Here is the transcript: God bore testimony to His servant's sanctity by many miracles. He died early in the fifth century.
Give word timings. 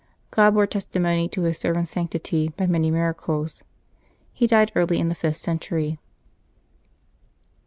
God 0.31 0.55
bore 0.55 0.65
testimony 0.65 1.29
to 1.29 1.43
His 1.43 1.59
servant's 1.59 1.91
sanctity 1.91 2.49
by 2.57 2.65
many 2.65 2.89
miracles. 2.89 3.61
He 4.33 4.47
died 4.47 4.71
early 4.73 4.97
in 4.97 5.09
the 5.09 5.13
fifth 5.13 5.37
century. 5.37 5.99